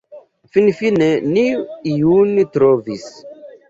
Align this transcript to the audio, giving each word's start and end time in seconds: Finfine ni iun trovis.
Finfine 0.55 1.11
ni 1.35 1.45
iun 1.95 2.37
trovis. 2.55 3.11